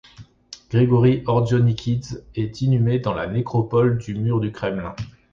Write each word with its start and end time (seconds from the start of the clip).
Grigory 0.71 1.21
Ordjonikidze 1.27 2.25
est 2.33 2.61
inhumé 2.61 2.97
dans 2.97 3.13
la 3.13 3.27
nécropole 3.27 3.99
du 3.99 4.15
mur 4.15 4.39
du 4.39 4.51
Kremlin. 4.51 4.95